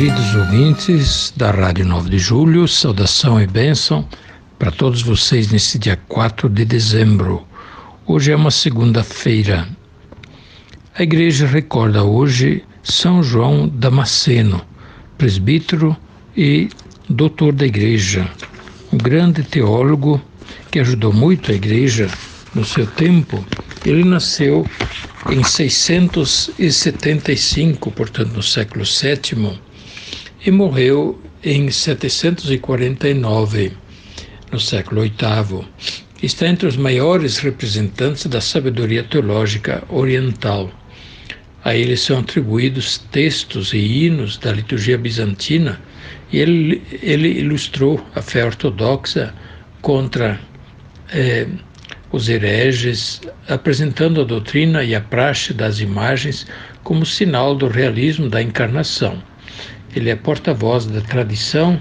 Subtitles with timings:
[0.00, 4.08] Queridos ouvintes da Rádio 9 de Julho, saudação e bênção
[4.58, 7.46] para todos vocês nesse dia 4 de dezembro.
[8.06, 9.68] Hoje é uma segunda-feira.
[10.94, 14.62] A igreja recorda hoje São João Damasceno,
[15.18, 15.94] presbítero
[16.34, 16.70] e
[17.06, 18.26] doutor da igreja,
[18.90, 20.18] um grande teólogo
[20.70, 22.08] que ajudou muito a igreja
[22.54, 23.44] no seu tempo.
[23.84, 24.66] Ele nasceu
[25.30, 29.60] em 675, portanto no século VII,
[30.44, 33.72] e morreu em 749,
[34.50, 35.68] no século VIII.
[36.22, 40.70] Está entre os maiores representantes da sabedoria teológica oriental.
[41.64, 45.80] A ele são atribuídos textos e hinos da liturgia bizantina,
[46.32, 49.34] e ele, ele ilustrou a fé ortodoxa
[49.82, 50.40] contra
[51.12, 51.46] eh,
[52.12, 56.46] os hereges, apresentando a doutrina e a praxe das imagens
[56.82, 59.22] como sinal do realismo da encarnação.
[59.94, 61.80] Ele é porta-voz da tradição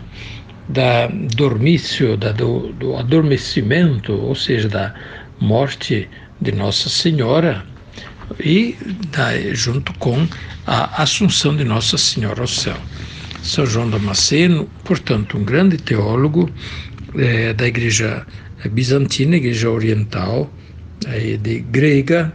[0.69, 4.93] da dormício, da, do, do adormecimento, ou seja, da
[5.39, 6.07] morte
[6.39, 7.65] de Nossa Senhora
[8.39, 8.77] e
[9.11, 10.27] da, junto com
[10.67, 12.77] a Assunção de Nossa Senhora ao céu.
[13.41, 16.49] São João Damasceno, portanto, um grande teólogo
[17.15, 18.25] é, da Igreja
[18.69, 20.51] Bizantina, Igreja Oriental,
[21.07, 22.31] é, de grega,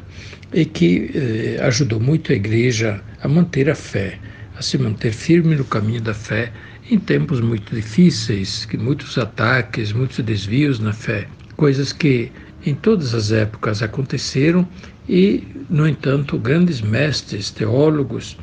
[0.52, 4.18] e que é, ajudou muito a Igreja a manter a fé
[4.56, 6.52] a se manter firme no caminho da fé
[6.90, 11.26] em tempos muito difíceis, que muitos ataques, muitos desvios na fé,
[11.56, 12.30] coisas que
[12.64, 14.66] em todas as épocas aconteceram
[15.08, 18.36] e, no entanto, grandes mestres, teólogos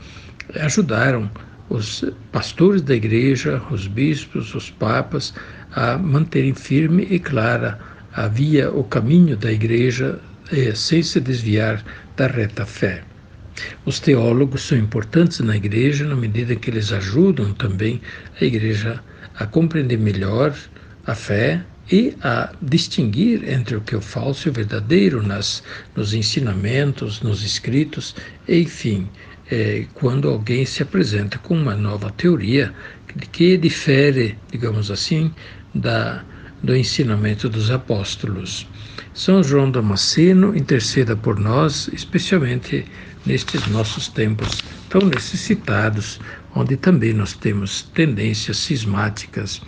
[0.55, 1.29] ajudaram
[1.69, 5.33] os pastores da igreja, os bispos, os papas
[5.71, 7.79] a manterem firme e clara
[8.13, 10.19] a via, o caminho da igreja
[10.51, 11.83] eh, sem se desviar
[12.17, 13.03] da reta fé.
[13.85, 18.01] Os teólogos são importantes na igreja na medida que eles ajudam também
[18.39, 19.01] a igreja
[19.35, 20.55] a compreender melhor
[21.05, 25.63] a fé e a distinguir entre o que é o falso e o verdadeiro nas,
[25.95, 28.15] nos ensinamentos, nos escritos,
[28.47, 29.09] enfim,
[29.49, 32.73] é, quando alguém se apresenta com uma nova teoria
[33.33, 35.33] que difere, digamos assim,
[35.75, 36.23] da,
[36.63, 38.67] do ensinamento dos apóstolos.
[39.13, 42.85] São João Damasceno interceda por nós, especialmente
[43.25, 46.19] nestes nossos tempos tão necessitados,
[46.55, 49.61] onde também nós temos tendências cismáticas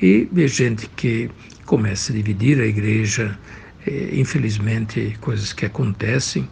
[0.00, 1.30] e gente que
[1.66, 3.38] começa a dividir a igreja,
[3.86, 6.48] eh, infelizmente, coisas que acontecem,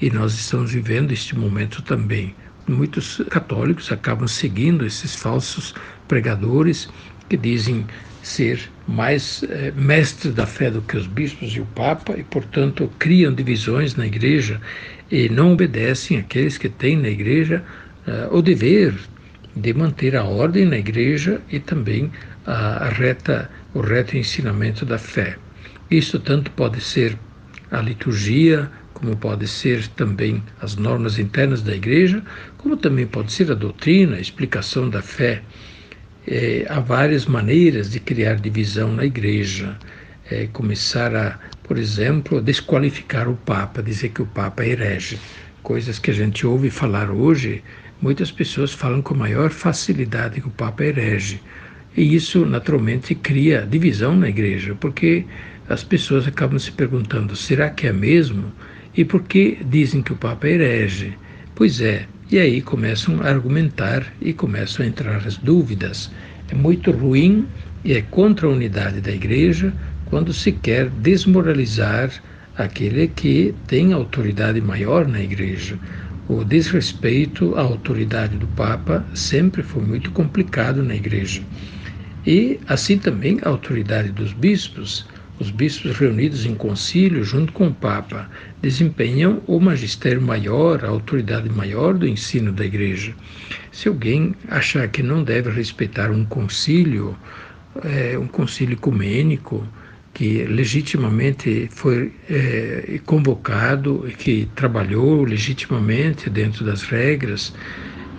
[0.00, 2.34] e nós estamos vivendo este momento também.
[2.68, 5.74] Muitos católicos acabam seguindo esses falsos
[6.06, 6.88] pregadores
[7.28, 7.86] que dizem
[8.22, 12.90] ser mais eh, mestres da fé do que os bispos e o Papa e, portanto,
[12.98, 14.60] criam divisões na igreja
[15.10, 17.62] e não obedecem aqueles que têm na igreja
[18.06, 18.94] eh, o dever
[19.54, 22.10] de manter a ordem na igreja e também
[22.46, 25.36] a, a reta, o reto ensinamento da fé.
[25.90, 27.16] Isso tanto pode ser
[27.70, 32.22] a liturgia, como pode ser também as normas internas da igreja,
[32.58, 35.42] como também pode ser a doutrina, a explicação da fé.
[36.32, 39.76] É, há várias maneiras de criar divisão na igreja.
[40.30, 45.18] É, começar a, por exemplo, desqualificar o Papa, dizer que o Papa é herege.
[45.60, 47.64] Coisas que a gente ouve falar hoje,
[48.00, 51.42] muitas pessoas falam com maior facilidade que o Papa é herege.
[51.96, 55.26] E isso, naturalmente, cria divisão na igreja, porque
[55.68, 58.52] as pessoas acabam se perguntando: será que é mesmo?
[58.96, 61.12] E por que dizem que o Papa é herege?
[61.56, 66.10] Pois é, e aí começam a argumentar e começam a entrar as dúvidas.
[66.48, 67.48] É muito ruim
[67.84, 69.72] e é contra a unidade da igreja
[70.04, 72.12] quando se quer desmoralizar
[72.56, 75.78] aquele que tem autoridade maior na igreja.
[76.28, 81.42] O desrespeito à autoridade do Papa sempre foi muito complicado na igreja.
[82.24, 85.04] E assim também a autoridade dos bispos.
[85.40, 88.28] Os bispos reunidos em concílio junto com o Papa
[88.60, 93.14] desempenham o magistério maior, a autoridade maior do ensino da Igreja.
[93.72, 97.16] Se alguém achar que não deve respeitar um concílio,
[97.82, 99.66] é, um concílio ecumênico,
[100.12, 107.54] que legitimamente foi é, convocado e que trabalhou legitimamente dentro das regras,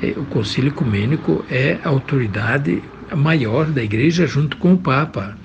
[0.02, 2.82] é, o Concílio Ecumênico é a autoridade
[3.16, 5.38] maior da Igreja junto com o Papa.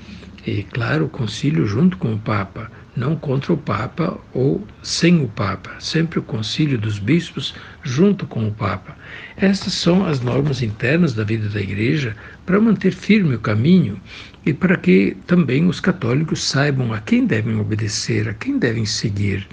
[0.47, 5.27] E, claro, o concílio junto com o Papa, não contra o Papa ou sem o
[5.27, 7.53] Papa, sempre o concílio dos bispos
[7.83, 8.97] junto com o Papa.
[9.37, 12.15] Essas são as normas internas da vida da Igreja
[12.47, 14.01] para manter firme o caminho
[14.47, 19.49] e para que também os católicos saibam a quem devem obedecer, a quem devem seguir.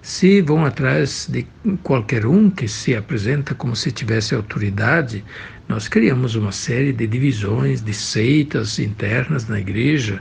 [0.00, 1.46] Se vão atrás de
[1.82, 5.22] qualquer um que se apresenta como se tivesse autoridade,
[5.72, 10.20] nós criamos uma série de divisões, de seitas internas na igreja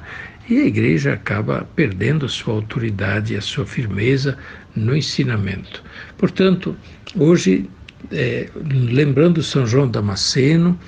[0.50, 4.38] e a igreja acaba perdendo a sua autoridade e a sua firmeza
[4.74, 5.83] no ensinamento.
[6.18, 6.74] Portanto,
[7.18, 7.69] hoje,
[8.13, 10.80] é, lembrando São João Damasceno,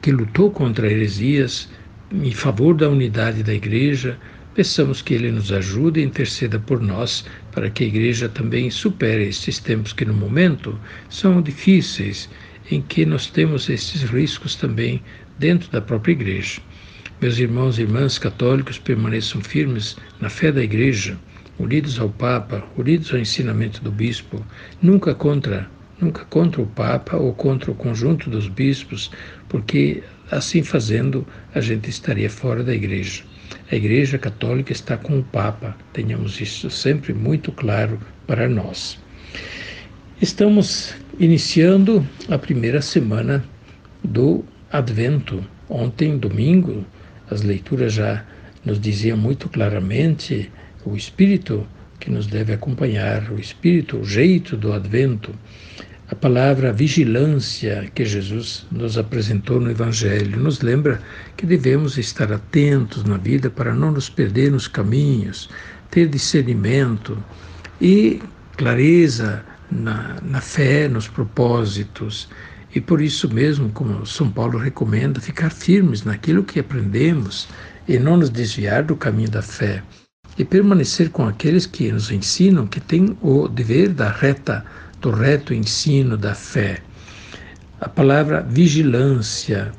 [0.00, 1.68] que lutou contra heresias
[2.12, 4.16] em favor da unidade da igreja,
[4.54, 9.26] Peçamos que Ele nos ajude e interceda por nós, para que a Igreja também supere
[9.26, 10.78] estes tempos que, no momento,
[11.08, 12.28] são difíceis,
[12.70, 15.02] em que nós temos esses riscos também
[15.38, 16.60] dentro da própria Igreja.
[17.20, 21.16] Meus irmãos e irmãs católicos permaneçam firmes na fé da Igreja,
[21.58, 24.44] unidos ao Papa, unidos ao ensinamento do Bispo,
[24.80, 25.68] nunca contra,
[26.00, 29.10] nunca contra o Papa ou contra o conjunto dos bispos,
[29.48, 33.22] porque assim fazendo a gente estaria fora da Igreja.
[33.70, 38.98] A Igreja Católica está com o Papa, tenhamos isso sempre muito claro para nós.
[40.20, 43.44] Estamos iniciando a primeira semana
[44.02, 45.44] do Advento.
[45.68, 46.84] Ontem, domingo,
[47.30, 48.24] as leituras já
[48.64, 50.50] nos diziam muito claramente
[50.84, 51.66] o espírito
[51.98, 55.34] que nos deve acompanhar, o espírito, o jeito do Advento
[56.12, 61.00] a palavra vigilância que Jesus nos apresentou no Evangelho nos lembra
[61.38, 65.48] que devemos estar atentos na vida para não nos perder nos caminhos,
[65.90, 67.16] ter discernimento
[67.80, 68.20] e
[68.58, 72.28] clareza na, na fé, nos propósitos.
[72.74, 77.48] E por isso mesmo, como São Paulo recomenda, ficar firmes naquilo que aprendemos
[77.86, 79.82] e não nos desviar do caminho da fé.
[80.38, 84.64] E permanecer com aqueles que nos ensinam que têm o dever da reta
[85.00, 86.80] do reto ensino da fé.
[87.80, 89.72] A palavra vigilância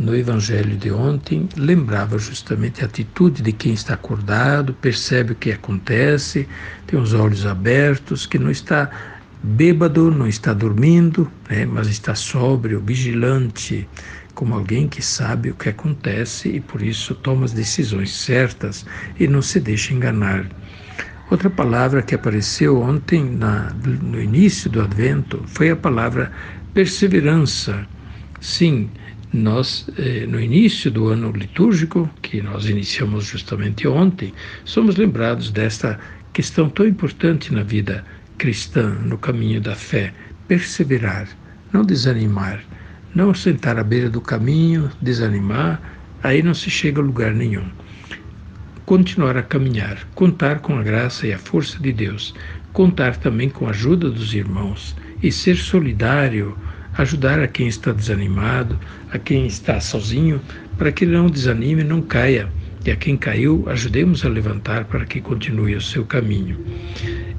[0.00, 5.52] no Evangelho de ontem lembrava justamente a atitude de quem está acordado, percebe o que
[5.52, 6.48] acontece,
[6.86, 8.90] tem os olhos abertos, que não está
[9.42, 13.88] bêbado, não está dormindo, né, mas está sóbrio, vigilante,
[14.34, 18.86] como alguém que sabe o que acontece e por isso toma as decisões certas
[19.18, 20.46] e não se deixa enganar.
[21.30, 23.72] Outra palavra que apareceu ontem na,
[24.02, 26.32] no início do Advento foi a palavra
[26.74, 27.86] perseverança.
[28.40, 28.90] Sim,
[29.32, 34.32] nós, eh, no início do ano litúrgico, que nós iniciamos justamente ontem,
[34.64, 36.00] somos lembrados desta
[36.32, 38.04] questão tão importante na vida
[38.40, 40.14] cristã, no caminho da fé:
[40.48, 41.28] perseverar,
[41.70, 42.64] não desanimar,
[43.14, 45.78] não sentar à beira do caminho, desanimar,
[46.22, 47.68] aí não se chega a lugar nenhum
[48.90, 52.34] continuar a caminhar, contar com a graça e a força de Deus,
[52.72, 56.58] contar também com a ajuda dos irmãos e ser solidário,
[56.98, 58.76] ajudar a quem está desanimado,
[59.12, 60.40] a quem está sozinho,
[60.76, 62.48] para que não desanime, não caia.
[62.84, 66.58] E a quem caiu, ajudemos a levantar para que continue o seu caminho.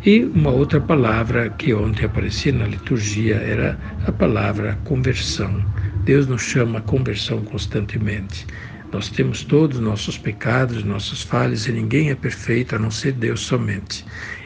[0.03, 5.63] E uma outra palavra que ontem aparecia na liturgia era a palavra conversão.
[6.03, 8.47] Deus nos chama a conversão constantemente.
[8.91, 13.41] Nós temos todos nossos pecados, nossas falhas, e ninguém é perfeito a não ser Deus
[13.41, 14.03] somente.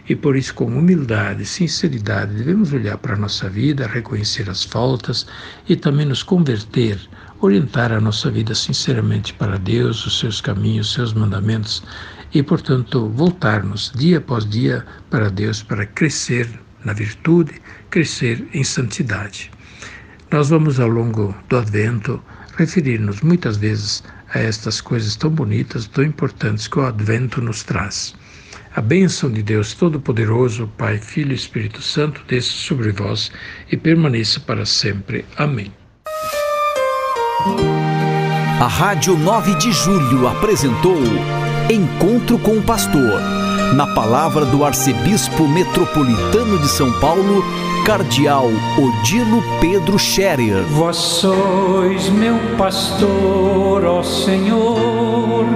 [0.09, 4.65] E por isso, com humildade e sinceridade, devemos olhar para a nossa vida, reconhecer as
[4.65, 5.25] faltas
[5.69, 6.99] e também nos converter,
[7.39, 11.81] orientar a nossa vida sinceramente para Deus, os seus caminhos, os seus mandamentos
[12.33, 16.47] e, portanto, voltarmos dia após dia para Deus para crescer
[16.83, 17.53] na virtude,
[17.89, 19.51] crescer em santidade.
[20.31, 22.21] Nós vamos, ao longo do Advento,
[22.57, 24.03] referir-nos muitas vezes
[24.33, 28.15] a estas coisas tão bonitas, tão importantes que o Advento nos traz.
[28.75, 33.31] A bênção de Deus Todo-Poderoso, Pai, Filho e Espírito Santo, desça sobre vós
[33.71, 35.25] e permaneça para sempre.
[35.37, 35.71] Amém.
[38.59, 40.99] A Rádio 9 de Julho apresentou
[41.69, 43.19] Encontro com o Pastor,
[43.73, 47.43] na palavra do Arcebispo Metropolitano de São Paulo,
[47.83, 50.63] Cardeal Odilo Pedro Scherer.
[50.65, 55.47] Vós sois meu pastor, ó Senhor,